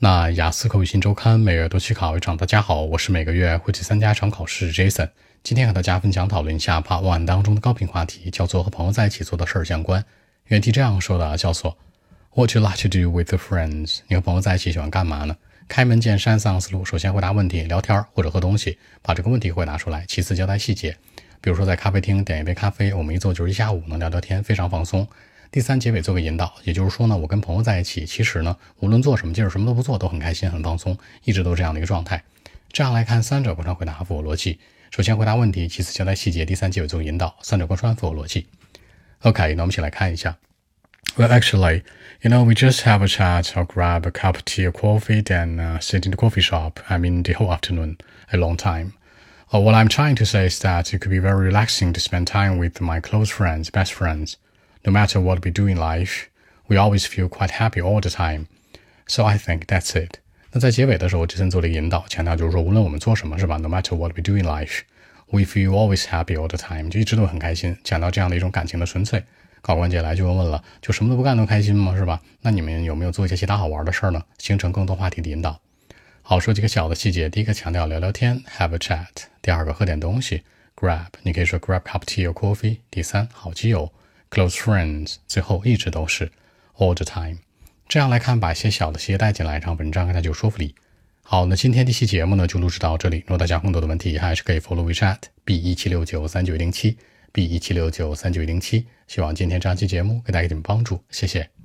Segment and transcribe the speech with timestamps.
[0.00, 2.36] 那雅思口语新周刊每月都去考一场。
[2.36, 5.08] 大家好，我是每个月会去参加一场考试 Jason。
[5.42, 10.04] 今天和大家分享讨论一下 Part One 当中的高频话题，叫做和朋友在一起做的事儿相关。
[10.44, 11.76] 原题这样说的，叫做
[12.32, 13.98] What you like to do with your friends？
[14.06, 15.36] 你和朋友在一起喜欢干嘛呢？
[15.66, 20.96] 开门见山三个思路：首先回答问题，聊天或者喝东西，把这个问题回答出来；其次交代细节，
[21.40, 25.08] 比如说在咖啡厅点一杯咖啡，我们一坐就是一下午，能聊聊天，非常放松。
[25.51, 32.23] 第三，结尾做个引导，也就是说呢，我跟朋友在一起，其实呢，无论做什么，即使什么都不做，都很开心、很放松，一直都这样的一个状态。
[32.71, 34.59] 这样来看，三者贯穿回答符合逻辑。
[34.89, 38.47] 首先回答问题，其次交代细节，第三结尾做个引导，三者贯穿符合逻辑。
[39.21, 40.37] OK，那我们一起来看一下。
[41.15, 41.83] Well, actually,
[42.21, 45.21] you know, we just have a chat or grab a cup of tea or coffee,
[45.21, 46.79] then uh, sit in the coffee shop.
[46.87, 47.97] I mean, the whole afternoon,
[48.31, 48.93] a long time.
[49.53, 52.25] Uh, what I'm trying to say is that it could be very relaxing to spend
[52.25, 54.37] time with my close friends, best friends.
[54.88, 56.30] No matter what we do in life,
[56.66, 58.46] we always feel quite happy all the time.
[59.06, 60.20] So I think that's it.
[60.50, 64.80] 那在结尾的时候，杰森做了引导，强调就是说，无论我们做什么，是吧？No matter what we do in life,
[65.26, 69.22] we feel always happy all the time，就一直都很开心，讲到这样的一种感情的纯粹。
[69.60, 71.94] 考官接下来就问问了，就什么都不干都开心吗？
[71.94, 72.22] 是吧？
[72.40, 74.22] 那你们有没有做一些其他好玩的事儿呢？
[74.38, 75.60] 形成更多话题的引导。
[76.22, 77.28] 好，说几个小的细节。
[77.28, 79.06] 第一个强调聊聊天，have a chat。
[79.42, 82.78] 第二个喝点东西，grab，你可以说 grab cup tea or coffee。
[82.90, 83.92] 第三，好基友。
[84.30, 86.30] Close friends，最后一直都是
[86.76, 87.38] all the time。
[87.88, 90.74] 这样来看，把一些小的细节带进来，让文章更加有说服力。
[91.22, 93.18] 好，那今天这期节目呢就录制到这里。
[93.20, 96.96] 如果大家更多的问题，还是可以 follow WeChat b 一七六九三九一零七
[97.32, 98.86] b 一七六九三九一零七。
[99.06, 101.57] 希望今天这期节目给大家一点帮助，谢谢。